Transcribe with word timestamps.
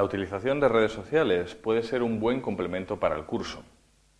La 0.00 0.04
utilización 0.04 0.60
de 0.60 0.68
redes 0.70 0.92
sociales 0.92 1.54
puede 1.54 1.82
ser 1.82 2.02
un 2.02 2.20
buen 2.20 2.40
complemento 2.40 2.98
para 2.98 3.16
el 3.16 3.26
curso, 3.26 3.62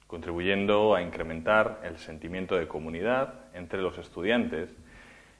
contribuyendo 0.06 0.94
a 0.94 1.00
incrementar 1.00 1.80
el 1.84 1.96
sentimiento 1.96 2.54
de 2.54 2.68
comunidad 2.68 3.46
entre 3.54 3.80
los 3.80 3.96
estudiantes 3.96 4.68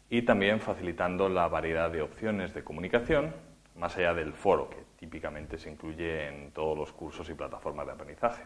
y 0.08 0.22
también 0.22 0.60
facilitando 0.60 1.28
la 1.28 1.46
variedad 1.48 1.90
de 1.90 2.00
opciones 2.00 2.54
de 2.54 2.64
comunicación 2.64 3.34
más 3.76 3.98
allá 3.98 4.14
del 4.14 4.32
foro, 4.32 4.70
que 4.70 4.78
típicamente 4.98 5.58
se 5.58 5.70
incluye 5.70 6.28
en 6.28 6.52
todos 6.52 6.74
los 6.74 6.90
cursos 6.90 7.28
y 7.28 7.34
plataformas 7.34 7.84
de 7.84 7.92
aprendizaje. 7.92 8.42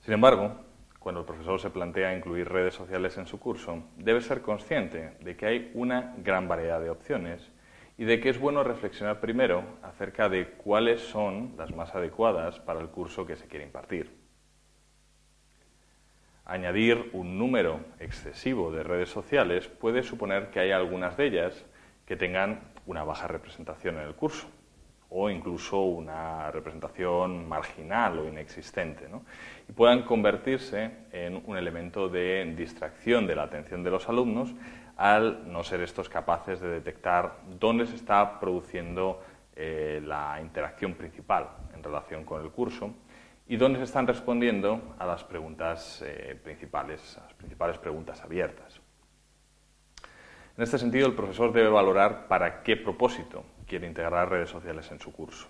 Sin 0.00 0.12
embargo, 0.12 0.56
cuando 0.98 1.22
el 1.22 1.26
profesor 1.26 1.58
se 1.58 1.70
plantea 1.70 2.14
incluir 2.14 2.50
redes 2.50 2.74
sociales 2.74 3.16
en 3.16 3.26
su 3.26 3.40
curso, 3.40 3.82
debe 3.96 4.20
ser 4.20 4.42
consciente 4.42 5.16
de 5.20 5.36
que 5.38 5.46
hay 5.46 5.70
una 5.72 6.14
gran 6.18 6.48
variedad 6.48 6.82
de 6.82 6.90
opciones 6.90 7.50
y 7.98 8.04
de 8.04 8.20
que 8.20 8.30
es 8.30 8.38
bueno 8.38 8.64
reflexionar 8.64 9.20
primero 9.20 9.64
acerca 9.82 10.28
de 10.28 10.48
cuáles 10.48 11.00
son 11.00 11.54
las 11.56 11.74
más 11.74 11.94
adecuadas 11.94 12.58
para 12.60 12.80
el 12.80 12.88
curso 12.88 13.26
que 13.26 13.36
se 13.36 13.46
quiere 13.46 13.64
impartir. 13.64 14.10
Añadir 16.44 17.10
un 17.12 17.38
número 17.38 17.80
excesivo 18.00 18.72
de 18.72 18.82
redes 18.82 19.10
sociales 19.10 19.68
puede 19.68 20.02
suponer 20.02 20.50
que 20.50 20.60
hay 20.60 20.72
algunas 20.72 21.16
de 21.16 21.26
ellas 21.26 21.64
que 22.06 22.16
tengan 22.16 22.60
una 22.86 23.04
baja 23.04 23.28
representación 23.28 23.96
en 23.98 24.08
el 24.08 24.14
curso 24.14 24.48
o 25.14 25.28
incluso 25.28 25.82
una 25.82 26.50
representación 26.50 27.46
marginal 27.46 28.18
o 28.18 28.26
inexistente, 28.26 29.06
y 29.68 29.72
puedan 29.72 30.02
convertirse 30.04 30.90
en 31.12 31.42
un 31.46 31.58
elemento 31.58 32.08
de 32.08 32.54
distracción 32.56 33.26
de 33.26 33.36
la 33.36 33.42
atención 33.42 33.84
de 33.84 33.90
los 33.90 34.08
alumnos 34.08 34.54
al 35.02 35.50
no 35.50 35.64
ser 35.64 35.80
estos 35.80 36.08
capaces 36.08 36.60
de 36.60 36.68
detectar 36.68 37.40
dónde 37.58 37.86
se 37.86 37.96
está 37.96 38.38
produciendo 38.38 39.20
eh, 39.56 40.00
la 40.04 40.40
interacción 40.40 40.94
principal 40.94 41.48
en 41.74 41.82
relación 41.82 42.24
con 42.24 42.40
el 42.40 42.52
curso 42.52 42.94
y 43.48 43.56
dónde 43.56 43.80
se 43.80 43.86
están 43.86 44.06
respondiendo 44.06 44.94
a 45.00 45.04
las 45.04 45.24
preguntas 45.24 46.04
eh, 46.06 46.38
principales, 46.40 47.18
a 47.18 47.24
las 47.24 47.34
principales 47.34 47.78
preguntas 47.78 48.22
abiertas. 48.22 48.80
En 50.56 50.62
este 50.62 50.78
sentido, 50.78 51.08
el 51.08 51.14
profesor 51.14 51.52
debe 51.52 51.68
valorar 51.68 52.28
para 52.28 52.62
qué 52.62 52.76
propósito 52.76 53.44
quiere 53.66 53.88
integrar 53.88 54.30
redes 54.30 54.50
sociales 54.50 54.88
en 54.92 55.00
su 55.00 55.12
curso. 55.12 55.48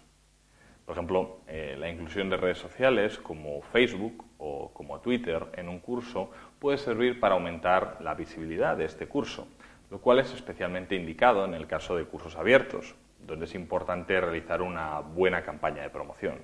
Por 0.85 0.97
ejemplo, 0.97 1.41
eh, 1.47 1.77
la 1.79 1.89
inclusión 1.89 2.29
de 2.29 2.37
redes 2.37 2.59
sociales 2.59 3.19
como 3.19 3.63
Facebook 3.63 4.25
o 4.39 4.73
como 4.73 5.01
Twitter 5.01 5.47
en 5.55 5.69
un 5.69 5.79
curso 5.79 6.31
puede 6.59 6.77
servir 6.79 7.21
para 7.21 7.35
aumentar 7.35 7.99
la 8.01 8.15
visibilidad 8.15 8.77
de 8.77 8.87
este 8.87 9.07
curso, 9.07 9.47
lo 9.91 10.01
cual 10.01 10.19
es 10.19 10.33
especialmente 10.35 10.97
indicado 10.97 11.45
en 11.45 11.55
el 11.55 11.67
caso 11.69 11.97
de 11.97 12.05
cursos 12.05 12.37
abiertos, 12.37 12.97
donde 13.21 13.45
es 13.45 13.55
importante 13.55 14.21
realizar 14.21 14.61
una 14.61 14.99
buena 15.01 15.43
campaña 15.43 15.83
de 15.83 15.91
promoción. 15.91 16.39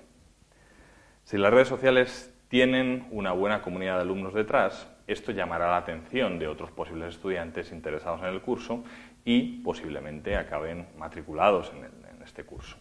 Si 1.24 1.36
las 1.36 1.52
redes 1.52 1.68
sociales 1.68 2.32
tienen 2.48 3.08
una 3.10 3.32
buena 3.32 3.60
comunidad 3.60 3.96
de 3.96 4.02
alumnos 4.02 4.34
detrás, 4.34 4.88
esto 5.08 5.32
llamará 5.32 5.68
la 5.68 5.78
atención 5.78 6.38
de 6.38 6.46
otros 6.46 6.70
posibles 6.70 7.14
estudiantes 7.14 7.72
interesados 7.72 8.20
en 8.20 8.28
el 8.28 8.40
curso 8.40 8.84
y 9.24 9.62
posiblemente 9.62 10.36
acaben 10.36 10.86
matriculados 10.96 11.72
en, 11.72 11.84
en 11.84 12.22
este 12.22 12.44
curso. 12.44 12.76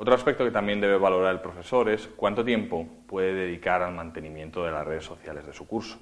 Otro 0.00 0.14
aspecto 0.14 0.44
que 0.44 0.52
también 0.52 0.80
debe 0.80 0.96
valorar 0.96 1.34
el 1.34 1.40
profesor 1.40 1.88
es 1.88 2.06
cuánto 2.06 2.44
tiempo 2.44 2.86
puede 3.08 3.34
dedicar 3.34 3.82
al 3.82 3.96
mantenimiento 3.96 4.64
de 4.64 4.70
las 4.70 4.86
redes 4.86 5.04
sociales 5.04 5.44
de 5.44 5.52
su 5.52 5.66
curso. 5.66 5.98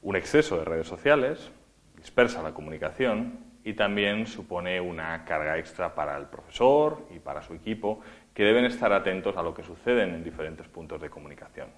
Un 0.00 0.16
exceso 0.16 0.56
de 0.56 0.64
redes 0.64 0.86
sociales 0.86 1.52
dispersa 1.96 2.42
la 2.42 2.54
comunicación 2.54 3.40
y 3.62 3.74
también 3.74 4.26
supone 4.26 4.80
una 4.80 5.26
carga 5.26 5.58
extra 5.58 5.94
para 5.94 6.16
el 6.16 6.28
profesor 6.28 7.06
y 7.14 7.18
para 7.18 7.42
su 7.42 7.52
equipo 7.52 8.00
que 8.32 8.44
deben 8.44 8.64
estar 8.64 8.90
atentos 8.94 9.36
a 9.36 9.42
lo 9.42 9.52
que 9.52 9.62
sucede 9.62 10.04
en 10.04 10.24
diferentes 10.24 10.66
puntos 10.66 10.98
de 11.02 11.10
comunicación. 11.10 11.68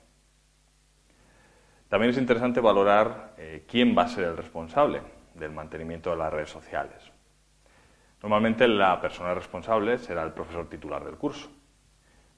También 1.88 2.10
es 2.10 2.18
interesante 2.18 2.60
valorar 2.60 3.34
eh, 3.36 3.64
quién 3.66 3.98
va 3.98 4.02
a 4.02 4.08
ser 4.08 4.26
el 4.26 4.36
responsable 4.36 5.02
del 5.34 5.50
mantenimiento 5.50 6.10
de 6.10 6.18
las 6.18 6.32
redes 6.32 6.50
sociales. 6.50 7.10
Normalmente 8.22 8.68
la 8.68 9.00
persona 9.00 9.34
responsable 9.34 9.98
será 9.98 10.22
el 10.22 10.32
profesor 10.32 10.68
titular 10.68 11.04
del 11.04 11.16
curso, 11.16 11.50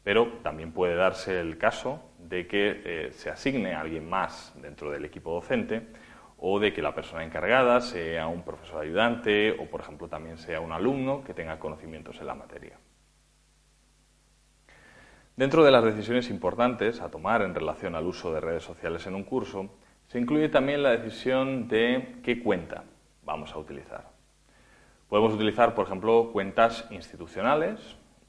pero 0.03 0.39
también 0.43 0.73
puede 0.73 0.95
darse 0.95 1.39
el 1.41 1.59
caso 1.59 2.11
de 2.19 2.47
que 2.47 2.83
eh, 2.85 3.13
se 3.13 3.29
asigne 3.29 3.75
a 3.75 3.81
alguien 3.81 4.09
más 4.09 4.55
dentro 4.63 4.91
del 4.91 5.05
equipo 5.05 5.33
docente 5.33 5.87
o 6.39 6.59
de 6.59 6.73
que 6.73 6.81
la 6.81 6.95
persona 6.95 7.23
encargada 7.23 7.83
sea 7.83 8.27
un 8.29 8.43
profesor 8.43 8.83
ayudante 8.83 9.53
o, 9.53 9.67
por 9.67 9.83
ejemplo, 9.83 10.09
también 10.09 10.39
sea 10.39 10.61
un 10.61 10.73
alumno 10.73 11.23
que 11.23 11.35
tenga 11.35 11.59
conocimientos 11.59 12.19
en 12.19 12.27
la 12.27 12.35
materia. 12.35 12.79
Dentro 15.37 15.65
de 15.65 15.71
las 15.71 15.85
decisiones 15.85 16.31
importantes 16.31 17.01
a 17.01 17.11
tomar 17.11 17.43
en 17.43 17.55
relación 17.55 17.95
al 17.95 18.07
uso 18.07 18.33
de 18.33 18.41
redes 18.41 18.63
sociales 18.63 19.07
en 19.07 19.15
un 19.15 19.25
curso, 19.25 19.69
se 20.07 20.19
incluye 20.19 20.49
también 20.49 20.83
la 20.83 20.97
decisión 20.97 21.69
de 21.69 22.21
qué 22.23 22.43
cuenta 22.43 22.85
vamos 23.25 23.53
a 23.53 23.59
utilizar. 23.59 24.14
Podemos 25.15 25.35
utilizar, 25.35 25.77
por 25.77 25.87
ejemplo, 25.87 26.31
cuentas 26.33 26.89
institucionales, 26.91 27.79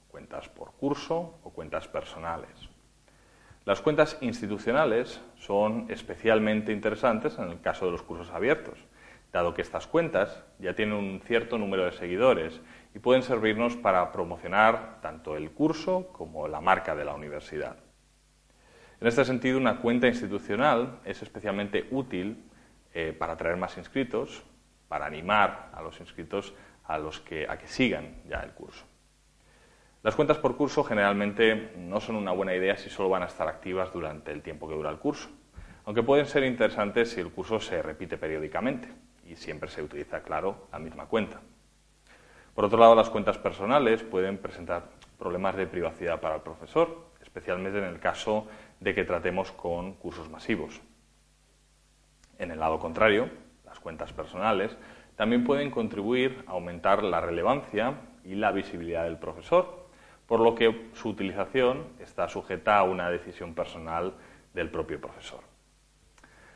cuentas 0.08 0.50
por 0.50 0.74
curso 0.74 1.40
o 1.42 1.50
cuentas 1.50 1.88
personales. 1.88 2.70
Las 3.66 3.82
cuentas 3.82 4.20
institucionales 4.22 5.20
son 5.40 5.88
especialmente 5.90 6.72
interesantes 6.72 7.40
en 7.40 7.50
el 7.50 7.60
caso 7.60 7.86
de 7.86 7.92
los 7.92 8.04
cursos 8.04 8.30
abiertos, 8.30 8.78
dado 9.34 9.56
que 9.56 9.64
estas 9.64 9.88
cuentas 9.88 10.44
ya 10.60 10.76
tienen 10.76 10.94
un 10.94 11.22
cierto 11.22 11.58
número 11.58 11.86
de 11.86 11.92
seguidores 11.92 12.62
y 12.94 13.00
pueden 13.00 13.24
servirnos 13.24 13.76
para 13.76 14.12
promocionar 14.12 15.02
tanto 15.02 15.36
el 15.36 15.50
curso 15.54 16.10
como 16.10 16.48
la 16.48 16.62
marca 16.62 16.94
de 16.94 17.06
la 17.06 17.16
universidad. 17.16 17.78
En 19.02 19.08
este 19.08 19.26
sentido, 19.26 19.58
una 19.58 19.82
cuenta 19.82 20.08
institucional 20.08 21.00
es 21.04 21.24
especialmente 21.24 21.88
útil 21.90 22.44
eh, 22.94 23.12
para 23.18 23.34
atraer 23.34 23.58
más 23.58 23.76
inscritos, 23.80 24.44
para 24.88 25.08
animar 25.08 25.72
a 25.74 25.82
los 25.82 26.00
inscritos 26.00 26.54
a, 26.88 26.98
los 26.98 27.20
que, 27.20 27.48
a 27.50 27.58
que 27.58 27.68
sigan 27.68 28.22
ya 28.28 28.40
el 28.42 28.52
curso. 28.52 28.86
Las 30.04 30.16
cuentas 30.16 30.38
por 30.38 30.56
curso 30.56 30.84
generalmente 30.84 31.74
no 31.78 32.00
son 32.00 32.16
una 32.16 32.32
buena 32.32 32.54
idea 32.54 32.78
si 32.78 32.90
solo 32.90 33.10
van 33.10 33.24
a 33.24 33.26
estar 33.26 33.48
activas 33.48 33.92
durante 33.92 34.32
el 34.32 34.44
tiempo 34.44 34.68
que 34.68 34.76
dura 34.76 34.92
el 34.92 35.00
curso, 35.00 35.30
aunque 35.86 36.04
pueden 36.04 36.28
ser 36.28 36.44
interesantes 36.44 37.12
si 37.12 37.22
el 37.22 37.32
curso 37.32 37.60
se 37.60 37.82
repite 37.82 38.18
periódicamente 38.18 38.88
y 39.26 39.36
siempre 39.36 39.70
se 39.70 39.82
utiliza, 39.82 40.22
claro, 40.22 40.68
la 40.72 40.80
misma 40.80 41.08
cuenta. 41.08 41.42
Por 42.54 42.66
otro 42.66 42.78
lado, 42.78 42.96
las 42.96 43.10
cuentas 43.10 43.38
personales 43.38 44.04
pueden 44.04 44.38
presentar 44.38 44.84
problemas 45.18 45.56
de 45.56 45.68
privacidad 45.68 46.22
para 46.22 46.36
el 46.36 46.42
profesor, 46.42 47.10
especialmente 47.22 47.80
en 47.80 47.86
el 47.86 48.00
caso 48.00 48.48
de 48.80 48.94
que 48.94 49.04
tratemos 49.04 49.52
con 49.52 49.94
cursos 49.94 50.30
masivos. 50.30 50.82
En 52.38 52.52
el 52.52 52.60
lado 52.60 52.80
contrario, 52.80 53.30
las 53.66 53.80
cuentas 53.80 54.14
personales 54.14 54.78
también 55.16 55.44
pueden 55.44 55.72
contribuir 55.72 56.44
a 56.48 56.52
aumentar 56.52 57.04
la 57.04 57.22
relevancia 57.22 57.96
y 58.24 58.36
la 58.36 58.52
visibilidad 58.52 59.04
del 59.04 59.18
profesor, 59.18 59.86
por 60.28 60.40
lo 60.40 60.56
que 60.56 60.90
su 60.94 61.10
utilización 61.10 61.88
está 62.00 62.28
sujeta 62.28 62.78
a 62.78 62.84
una 62.84 63.10
decisión 63.10 63.54
personal 63.54 64.14
del 64.54 64.70
propio 64.70 65.00
profesor. 65.00 65.42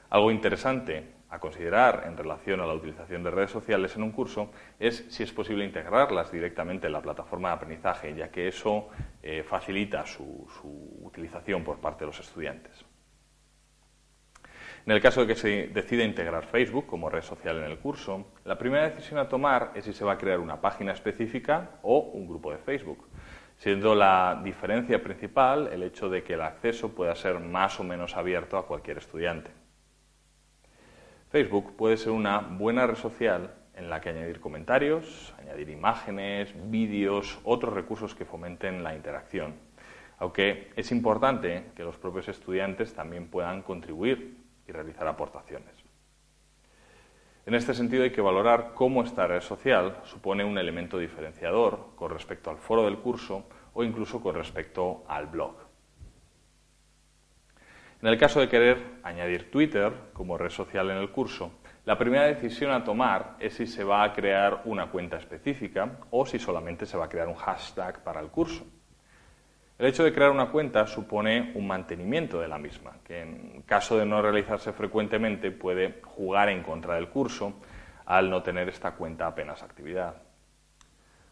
Algo 0.09 0.31
interesante 0.31 1.19
a 1.29 1.39
considerar 1.39 2.05
en 2.07 2.17
relación 2.17 2.59
a 2.59 2.65
la 2.65 2.73
utilización 2.73 3.23
de 3.23 3.29
redes 3.29 3.51
sociales 3.51 3.95
en 3.95 4.03
un 4.03 4.11
curso 4.11 4.49
es 4.79 5.05
si 5.09 5.21
es 5.21 5.31
posible 5.31 5.63
integrarlas 5.63 6.31
directamente 6.31 6.87
en 6.87 6.93
la 6.93 7.01
plataforma 7.01 7.49
de 7.49 7.55
aprendizaje, 7.55 8.15
ya 8.15 8.31
que 8.31 8.47
eso 8.47 8.89
eh, 9.21 9.43
facilita 9.43 10.05
su, 10.07 10.47
utilización 11.01 11.63
por 11.63 11.77
parte 11.77 12.01
de 12.01 12.07
los 12.07 12.19
estudiantes. 12.19 12.83
En 14.85 14.94
el 14.94 15.01
caso 15.01 15.22
de 15.22 15.28
que 15.28 15.35
se 15.35 15.67
decida 15.67 16.03
integrar 16.03 16.45
Facebook 16.45 16.88
como 16.88 17.09
red 17.09 17.22
social 17.22 17.57
en 17.57 17.65
el 17.65 17.80
curso, 17.80 18.31
la 18.45 18.57
primera 18.57 18.89
decisión 18.89 19.19
a 19.19 19.27
tomar 19.27 19.71
es 19.75 19.86
si 19.86 19.94
se 19.94 20.06
va 20.06 20.13
a 20.13 20.18
crear 20.18 20.39
una 20.39 20.62
página 20.62 20.94
específica 20.94 21.71
o 21.83 22.00
un 22.00 22.27
grupo 22.27 22.51
de 22.51 22.57
Facebook, 22.57 23.07
siendo 23.57 23.94
la 23.94 24.42
diferencia 24.44 25.03
principal 25.03 25.69
el 25.71 25.83
hecho 25.83 26.09
de 26.09 26.24
que 26.24 26.33
el 26.33 26.42
acceso 26.42 26.95
pueda 26.95 27.13
ser 27.15 27.39
más 27.39 27.80
o 27.80 27.83
menos 27.83 28.15
abierto 28.15 28.57
a 28.57 28.65
cualquier 28.65 28.98
estudiante. 28.98 29.51
Facebook 31.30 31.75
puede 31.75 31.98
ser 31.98 32.12
una 32.12 32.39
buena 32.39 32.88
red 32.88 32.95
social 32.95 33.53
en 33.75 33.89
la 33.89 34.01
que 34.01 34.09
añadir 34.09 34.39
comentarios, 34.39 35.33
añadir 35.39 35.69
imágenes, 35.69 36.53
vídeos, 36.71 37.39
otros 37.44 37.74
recursos 37.74 38.15
que 38.15 38.25
fomenten 38.25 38.83
la 38.83 38.95
interacción. 38.95 39.53
Aunque 40.18 40.71
es 40.75 40.92
importante 40.92 41.65
que 41.75 41.83
los 41.83 41.98
propios 41.98 42.27
estudiantes 42.27 42.94
también 42.94 43.27
puedan 43.27 43.62
contribuir 43.62 44.38
y 44.69 44.71
realizar 44.71 45.07
aportaciones. 45.07 45.74
En 47.45 47.56
este 47.56 47.74
sentido 47.74 48.04
hay 48.04 48.12
que 48.12 48.21
valorar 48.21 48.74
cómo 48.75 49.04
esta 49.04 49.25
red 49.25 49.42
social 49.42 49.98
supone 50.04 50.45
un 50.45 50.60
elemento 50.60 51.00
diferenciador 51.00 51.95
con 51.95 52.12
respecto 52.12 52.51
al 52.51 52.57
foro 52.57 52.86
del 52.86 53.00
curso 53.00 53.45
o 53.74 53.83
incluso 53.83 54.21
con 54.21 54.36
respecto 54.36 55.04
al 55.07 55.25
blog. 55.25 55.56
En 58.01 58.07
el 58.07 58.18
caso 58.18 58.39
de 58.39 58.48
querer 58.48 59.00
añadir 59.04 59.50
Twitter 59.50 59.92
como 60.13 60.38
red 60.38 60.51
social 60.51 60.89
en 60.92 60.98
el 60.98 61.12
curso, 61.12 61.51
la 61.86 61.98
primera 61.98 62.25
decisión 62.25 62.72
a 62.72 62.83
tomar 62.83 63.36
es 63.39 63.56
si 63.56 63.65
se 63.65 63.83
va 63.83 64.04
a 64.04 64.13
crear 64.13 64.62
una 64.65 64.92
cuenta 64.92 65.18
específica 65.18 65.98
o 66.12 66.25
si 66.25 66.38
solamente 66.38 66.86
se 66.86 66.98
va 66.98 67.06
a 67.06 67.10
crear 67.10 67.27
un 67.27 67.36
hashtag 67.36 68.04
para 68.04 68.22
el 68.22 68.30
curso. 68.30 68.63
El 69.79 69.85
hecho 69.85 70.03
de 70.03 70.13
crear 70.13 70.29
una 70.31 70.51
cuenta 70.51 70.85
supone 70.87 71.53
un 71.55 71.65
mantenimiento 71.65 72.41
de 72.41 72.49
la 72.49 72.57
misma, 72.57 72.97
que 73.01 73.21
en 73.21 73.61
caso 73.61 73.97
de 73.97 74.05
no 74.05 74.21
realizarse 74.21 74.73
frecuentemente 74.73 75.51
puede 75.51 76.01
jugar 76.03 76.49
en 76.49 76.63
contra 76.63 76.95
del 76.95 77.07
curso 77.07 77.53
al 78.05 78.29
no 78.29 78.43
tener 78.43 78.67
esta 78.67 78.95
cuenta 78.95 79.25
apenas 79.25 79.63
actividad. 79.63 80.15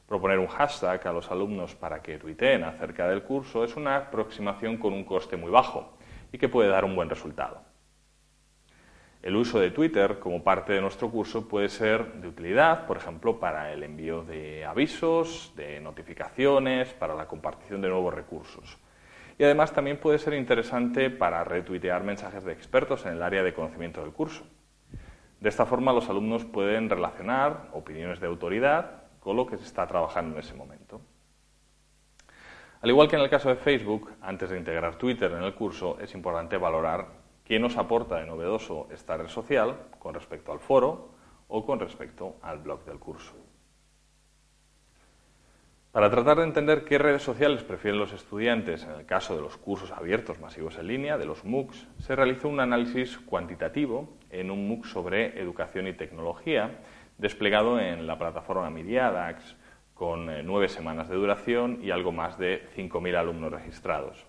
Proponer 0.08 0.40
un 0.40 0.48
hashtag 0.48 1.06
a 1.06 1.12
los 1.12 1.30
alumnos 1.30 1.76
para 1.76 2.02
que 2.02 2.18
tuiteen 2.18 2.64
acerca 2.64 3.10
del 3.10 3.24
curso 3.24 3.66
es 3.66 3.76
una 3.76 3.98
aproximación 3.98 4.78
con 4.78 4.94
un 4.94 5.04
coste 5.04 5.36
muy 5.36 5.52
bajo 5.52 5.98
y 6.32 6.38
que 6.38 6.48
puede 6.48 6.70
dar 6.70 6.86
un 6.86 6.96
buen 6.96 7.10
resultado. 7.10 7.60
El 9.28 9.36
uso 9.36 9.60
de 9.60 9.72
Twitter 9.72 10.20
como 10.20 10.42
parte 10.42 10.72
de 10.72 10.80
nuestro 10.80 11.12
curso 11.12 11.50
puede 11.50 11.68
ser 11.68 12.14
de 12.14 12.30
utilidad, 12.30 12.88
por 12.88 12.96
ejemplo, 12.96 13.42
para 13.42 13.74
el 13.74 13.84
envío 13.84 14.24
de 14.24 14.64
avisos, 14.64 15.52
de 15.58 15.82
notificaciones, 15.82 16.94
para 16.94 17.14
la 17.14 17.28
compartición 17.28 17.82
de 17.82 17.90
nuevos 17.90 18.14
recursos. 18.14 18.78
Y 19.38 19.44
además 19.44 19.74
también 19.74 19.98
puede 19.98 20.18
ser 20.18 20.34
interesante 20.34 21.10
para 21.10 21.44
retuitear 21.44 22.06
mensajes 22.06 22.46
de 22.46 22.54
expertos 22.54 23.06
en 23.06 23.16
el 23.16 23.22
área 23.22 23.44
de 23.44 23.54
conocimiento 23.54 24.00
del 24.00 24.14
curso. 24.14 24.48
De 25.42 25.50
esta 25.50 25.66
forma 25.66 25.92
los 25.92 26.10
alumnos 26.10 26.46
pueden 26.46 26.90
relacionar 26.90 27.68
opiniones 27.74 28.22
de 28.22 28.28
autoridad 28.28 29.04
con 29.20 29.36
lo 29.36 29.46
que 29.46 29.58
se 29.58 29.66
está 29.66 29.86
trabajando 29.88 30.36
en 30.36 30.40
ese 30.40 30.54
momento. 30.54 31.02
Al 32.80 32.90
igual 32.90 33.10
que 33.10 33.18
en 33.18 33.24
el 33.24 33.30
caso 33.30 33.50
de 33.50 33.58
Facebook, 33.58 34.10
antes 34.22 34.50
de 34.52 34.58
integrar 34.58 34.96
Twitter 34.96 35.34
en 35.34 35.44
el 35.44 35.54
curso 35.54 35.98
es 36.00 36.14
importante 36.14 36.56
valorar 36.56 37.27
qué 37.48 37.60
nos 37.60 37.78
aporta 37.78 38.18
de 38.18 38.26
novedoso 38.26 38.90
esta 38.92 39.16
red 39.16 39.30
social 39.30 39.78
con 40.00 40.14
respecto 40.14 40.52
al 40.52 40.60
foro 40.60 41.12
o 41.48 41.66
con 41.66 41.80
respecto 41.80 42.36
al 42.42 42.60
blog 42.60 42.84
del 42.84 43.00
curso. 43.00 43.36
Para 45.94 46.12
tratar 46.12 46.40
de 46.40 46.44
entender 46.44 46.84
qué 46.84 46.98
redes 46.98 47.24
sociales 47.24 47.64
prefieren 47.64 48.02
los 48.02 48.12
estudiantes 48.12 48.84
en 48.84 48.92
el 48.92 49.06
caso 49.06 49.34
de 49.34 49.42
los 49.42 49.56
cursos 49.56 49.92
abiertos 49.92 50.42
masivos 50.42 50.78
en 50.78 50.88
línea, 50.88 51.18
de 51.18 51.26
los 51.26 51.46
MOOCs, 51.46 51.88
se 52.00 52.18
realizó 52.18 52.50
un 52.50 52.60
análisis 52.60 53.18
cuantitativo 53.18 54.10
en 54.30 54.52
un 54.52 54.68
MOOC 54.68 54.86
sobre 54.86 55.40
educación 55.40 55.88
y 55.88 55.94
tecnología 55.94 56.82
desplegado 57.18 57.80
en 57.80 58.06
la 58.08 58.20
plataforma 58.20 58.70
Mediadax 58.70 59.56
con 59.94 60.30
eh, 60.30 60.44
nueve 60.44 60.68
semanas 60.68 61.08
de 61.08 61.16
duración 61.16 61.80
y 61.82 61.92
algo 61.92 62.12
más 62.12 62.38
de 62.38 62.68
5.000 62.76 63.16
alumnos 63.16 63.54
registrados. 63.54 64.28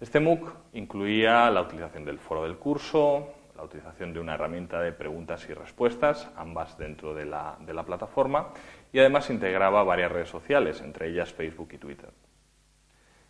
Este 0.00 0.20
MOOC 0.20 0.54
incluía 0.74 1.50
la 1.50 1.62
utilización 1.62 2.04
del 2.04 2.20
foro 2.20 2.44
del 2.44 2.56
curso, 2.56 3.34
la 3.56 3.64
utilización 3.64 4.12
de 4.12 4.20
una 4.20 4.34
herramienta 4.34 4.80
de 4.80 4.92
preguntas 4.92 5.44
y 5.48 5.54
respuestas, 5.54 6.30
ambas 6.36 6.78
dentro 6.78 7.14
de 7.14 7.24
la, 7.24 7.58
de 7.66 7.74
la, 7.74 7.82
plataforma, 7.82 8.52
y 8.92 9.00
además 9.00 9.28
integraba 9.28 9.82
varias 9.82 10.12
redes 10.12 10.28
sociales, 10.28 10.80
entre 10.82 11.08
ellas 11.08 11.32
Facebook 11.32 11.70
y 11.72 11.78
Twitter. 11.78 12.10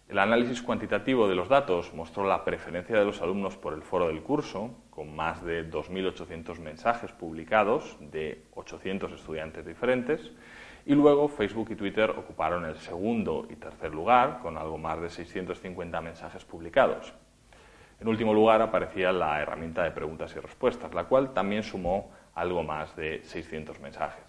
El 0.08 0.18
análisis 0.18 0.60
cuantitativo 0.60 1.26
de 1.26 1.34
los 1.34 1.48
datos 1.48 1.94
mostró 1.94 2.26
la 2.26 2.44
preferencia 2.44 2.98
de 2.98 3.04
los 3.06 3.22
alumnos 3.22 3.56
por 3.56 3.72
el 3.72 3.82
foro 3.82 4.08
del 4.08 4.22
curso, 4.22 4.70
con 4.90 5.16
más 5.16 5.42
de 5.42 5.70
2.800 5.70 6.58
mensajes 6.60 7.12
publicados 7.12 7.96
de 8.00 8.44
800 8.54 9.12
estudiantes 9.12 9.64
diferentes, 9.64 10.32
y 10.88 10.94
luego 10.94 11.28
Facebook 11.28 11.68
y 11.70 11.76
Twitter 11.76 12.08
ocuparon 12.08 12.64
el 12.64 12.78
segundo 12.78 13.46
y 13.50 13.56
tercer 13.56 13.94
lugar, 13.94 14.38
con 14.40 14.56
algo 14.56 14.78
más 14.78 14.98
de 14.98 15.10
650 15.10 16.00
mensajes 16.00 16.46
publicados. 16.46 17.12
En 18.00 18.08
último 18.08 18.32
lugar 18.32 18.62
aparecía 18.62 19.12
la 19.12 19.38
herramienta 19.38 19.84
de 19.84 19.90
preguntas 19.90 20.34
y 20.34 20.40
respuestas, 20.40 20.94
la 20.94 21.04
cual 21.04 21.34
también 21.34 21.62
sumó 21.62 22.10
algo 22.34 22.62
más 22.62 22.96
de 22.96 23.20
600 23.22 23.78
mensajes. 23.80 24.24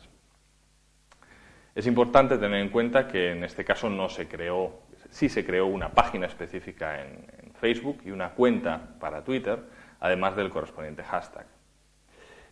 Es 1.73 1.87
importante 1.87 2.37
tener 2.37 2.59
en 2.59 2.71
cuenta 2.71 3.07
que 3.07 3.31
en 3.31 3.45
este 3.45 3.63
caso 3.63 3.89
no 3.89 4.09
se 4.09 4.27
creó, 4.27 4.81
sí 5.11 5.29
se 5.29 5.45
creó 5.45 5.65
una 5.67 5.93
página 5.93 6.27
específica 6.27 7.05
en, 7.05 7.25
en 7.41 7.53
Facebook 7.53 8.01
y 8.03 8.11
una 8.11 8.31
cuenta 8.31 8.81
para 8.99 9.23
Twitter, 9.23 9.59
además 10.01 10.35
del 10.35 10.49
correspondiente 10.49 11.05
hashtag. 11.05 11.45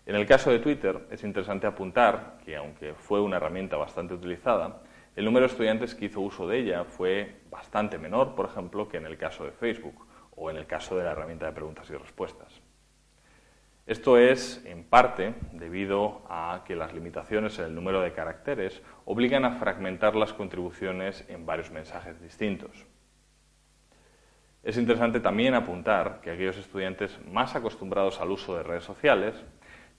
En 0.07 0.15
el 0.15 0.25
caso 0.25 0.49
de 0.51 0.59
Twitter 0.59 1.05
es 1.11 1.21
interesante 1.25 1.67
apuntar 1.67 2.37
que, 2.45 2.55
aunque 2.55 2.93
fue 2.93 3.19
una 3.19 3.35
herramienta 3.35 3.75
bastante 3.75 4.13
utilizada, 4.13 4.81
el 5.17 5.25
número 5.25 5.45
de 5.45 5.51
estudiantes 5.51 5.95
que 5.95 6.05
hizo 6.05 6.21
uso 6.21 6.47
de 6.47 6.59
ella 6.59 6.85
fue 6.85 7.41
bastante 7.51 7.97
menor, 7.97 8.33
por 8.33 8.45
ejemplo, 8.45 8.87
que 8.87 8.95
en 8.95 9.05
el 9.05 9.17
caso 9.17 9.43
de 9.43 9.51
Facebook 9.51 10.07
o 10.33 10.49
en 10.49 10.55
el 10.55 10.65
caso 10.65 10.95
de 10.95 11.03
la 11.03 11.11
herramienta 11.11 11.47
de 11.47 11.51
preguntas 11.51 11.89
y 11.89 11.97
respuestas. 11.97 12.61
Esto 13.85 14.17
es, 14.17 14.63
en 14.65 14.85
parte, 14.85 15.33
debido 15.51 16.21
a 16.29 16.63
que 16.65 16.77
las 16.77 16.93
limitaciones 16.93 17.59
en 17.59 17.65
el 17.65 17.75
número 17.75 17.99
de 17.99 18.13
caracteres 18.13 18.81
obligan 19.03 19.43
a 19.43 19.59
fragmentar 19.59 20.15
las 20.15 20.31
contribuciones 20.31 21.25
en 21.27 21.45
varios 21.45 21.69
mensajes 21.69 22.21
distintos. 22.21 22.85
Es 24.63 24.77
interesante 24.77 25.19
también 25.19 25.53
apuntar 25.53 26.21
que 26.21 26.31
aquellos 26.31 26.57
estudiantes 26.57 27.19
más 27.29 27.57
acostumbrados 27.57 28.21
al 28.21 28.31
uso 28.31 28.55
de 28.55 28.63
redes 28.63 28.85
sociales 28.85 29.35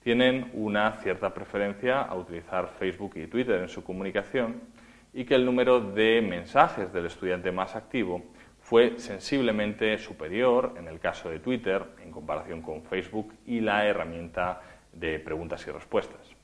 tienen 0.01 0.49
una 0.53 0.93
cierta 1.01 1.33
preferencia 1.33 2.01
a 2.01 2.15
utilizar 2.15 2.69
Facebook 2.79 3.13
y 3.15 3.27
Twitter 3.27 3.61
en 3.61 3.69
su 3.69 3.83
comunicación 3.83 4.61
y 5.13 5.25
que 5.25 5.35
el 5.35 5.45
número 5.45 5.79
de 5.81 6.21
mensajes 6.21 6.93
del 6.93 7.07
estudiante 7.07 7.51
más 7.51 7.75
activo 7.75 8.23
fue 8.61 8.99
sensiblemente 8.99 9.97
superior 9.97 10.75
en 10.77 10.87
el 10.87 10.99
caso 10.99 11.29
de 11.29 11.39
Twitter 11.39 11.83
en 12.03 12.11
comparación 12.11 12.61
con 12.61 12.83
Facebook 12.83 13.33
y 13.45 13.61
la 13.61 13.85
herramienta 13.85 14.61
de 14.93 15.19
preguntas 15.19 15.65
y 15.67 15.71
respuestas. 15.71 16.35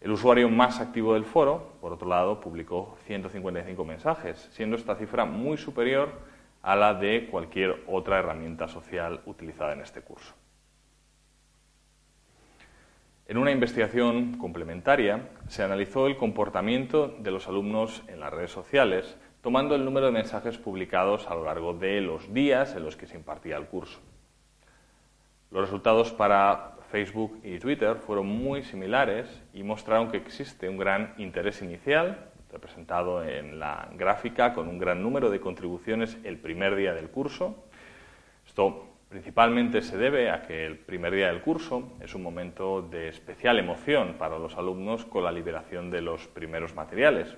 El 0.00 0.10
usuario 0.10 0.50
más 0.50 0.80
activo 0.80 1.14
del 1.14 1.24
foro, 1.24 1.78
por 1.80 1.92
otro 1.92 2.08
lado, 2.08 2.38
publicó 2.40 2.98
155 3.06 3.84
mensajes, 3.84 4.50
siendo 4.52 4.76
esta 4.76 4.96
cifra 4.96 5.24
muy 5.24 5.56
superior 5.56 6.10
a 6.60 6.76
la 6.76 6.94
de 6.94 7.28
cualquier 7.30 7.82
otra 7.86 8.18
herramienta 8.18 8.68
social 8.68 9.22
utilizada 9.24 9.72
en 9.72 9.80
este 9.80 10.02
curso. 10.02 10.34
En 13.26 13.38
una 13.38 13.52
investigación 13.52 14.36
complementaria 14.36 15.30
se 15.48 15.62
analizó 15.62 16.06
el 16.06 16.18
comportamiento 16.18 17.08
de 17.20 17.30
los 17.30 17.48
alumnos 17.48 18.02
en 18.06 18.20
las 18.20 18.30
redes 18.30 18.50
sociales, 18.50 19.16
tomando 19.40 19.74
el 19.74 19.84
número 19.86 20.06
de 20.06 20.12
mensajes 20.12 20.58
publicados 20.58 21.26
a 21.26 21.34
lo 21.34 21.44
largo 21.44 21.72
de 21.72 22.02
los 22.02 22.34
días 22.34 22.76
en 22.76 22.84
los 22.84 22.96
que 22.96 23.06
se 23.06 23.16
impartía 23.16 23.56
el 23.56 23.64
curso. 23.64 23.98
Los 25.50 25.62
resultados 25.62 26.12
para 26.12 26.76
Facebook 26.90 27.40
y 27.42 27.58
Twitter 27.58 27.96
fueron 27.96 28.26
muy 28.26 28.62
similares 28.62 29.26
y 29.54 29.62
mostraron 29.62 30.10
que 30.10 30.18
existe 30.18 30.68
un 30.68 30.76
gran 30.76 31.14
interés 31.16 31.62
inicial, 31.62 32.30
representado 32.52 33.24
en 33.24 33.58
la 33.58 33.88
gráfica 33.94 34.52
con 34.52 34.68
un 34.68 34.78
gran 34.78 35.02
número 35.02 35.30
de 35.30 35.40
contribuciones 35.40 36.18
el 36.24 36.36
primer 36.36 36.76
día 36.76 36.92
del 36.92 37.08
curso. 37.08 37.64
Esto 38.46 38.93
Principalmente 39.14 39.80
se 39.80 39.96
debe 39.96 40.28
a 40.28 40.42
que 40.42 40.66
el 40.66 40.76
primer 40.76 41.14
día 41.14 41.28
del 41.28 41.40
curso 41.40 41.92
es 42.00 42.16
un 42.16 42.22
momento 42.24 42.82
de 42.82 43.06
especial 43.06 43.60
emoción 43.60 44.16
para 44.18 44.40
los 44.40 44.56
alumnos 44.56 45.04
con 45.04 45.22
la 45.22 45.30
liberación 45.30 45.88
de 45.88 46.00
los 46.00 46.26
primeros 46.26 46.74
materiales 46.74 47.36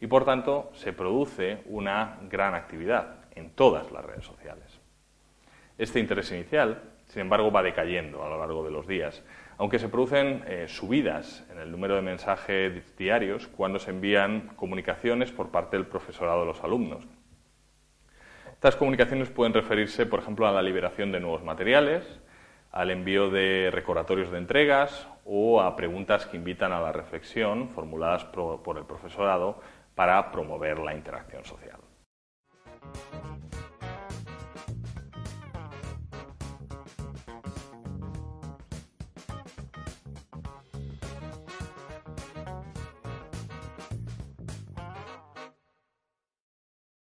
y 0.00 0.08
por 0.08 0.24
tanto 0.24 0.72
se 0.74 0.92
produce 0.92 1.62
una 1.66 2.18
gran 2.28 2.56
actividad 2.56 3.20
en 3.36 3.50
todas 3.50 3.92
las 3.92 4.04
redes 4.04 4.24
sociales. 4.24 4.80
Este 5.78 6.00
interés 6.00 6.32
inicial, 6.32 6.82
sin 7.06 7.20
embargo, 7.20 7.52
va 7.52 7.62
decayendo 7.62 8.24
a 8.24 8.28
lo 8.28 8.40
largo 8.40 8.64
de 8.64 8.72
los 8.72 8.88
días, 8.88 9.22
aunque 9.58 9.78
se 9.78 9.88
producen 9.88 10.42
eh, 10.48 10.66
subidas 10.66 11.46
en 11.52 11.60
el 11.60 11.70
número 11.70 11.94
de 11.94 12.02
mensajes 12.02 12.96
diarios 12.96 13.46
cuando 13.46 13.78
se 13.78 13.92
envían 13.92 14.50
comunicaciones 14.56 15.30
por 15.30 15.52
parte 15.52 15.76
del 15.76 15.86
profesorado 15.86 16.40
de 16.40 16.46
los 16.46 16.64
alumnos, 16.64 17.06
estas 18.62 18.76
comunicaciones 18.76 19.28
pueden 19.28 19.54
referirse, 19.54 20.06
por 20.06 20.20
ejemplo, 20.20 20.46
a 20.46 20.52
la 20.52 20.62
liberación 20.62 21.10
de 21.10 21.18
nuevos 21.18 21.42
materiales, 21.42 22.04
al 22.70 22.92
envío 22.92 23.28
de 23.28 23.70
recordatorios 23.72 24.30
de 24.30 24.38
entregas 24.38 25.08
o 25.24 25.60
a 25.60 25.74
preguntas 25.74 26.26
que 26.26 26.36
invitan 26.36 26.70
a 26.70 26.80
la 26.80 26.92
reflexión 26.92 27.70
formuladas 27.70 28.24
por 28.24 28.78
el 28.78 28.84
profesorado 28.84 29.60
para 29.96 30.30
promover 30.30 30.78
la 30.78 30.94
interacción 30.94 31.44
social. 31.44 31.80